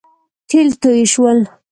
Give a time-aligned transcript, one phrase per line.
[0.49, 1.39] تېل توی شول